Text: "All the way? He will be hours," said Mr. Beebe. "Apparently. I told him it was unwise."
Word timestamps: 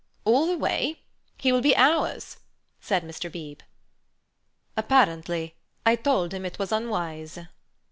"All 0.25 0.47
the 0.47 0.57
way? 0.57 0.99
He 1.37 1.51
will 1.51 1.61
be 1.61 1.75
hours," 1.75 2.37
said 2.79 3.03
Mr. 3.03 3.31
Beebe. 3.31 3.63
"Apparently. 4.75 5.53
I 5.85 5.95
told 5.95 6.33
him 6.33 6.43
it 6.43 6.57
was 6.57 6.71
unwise." 6.71 7.37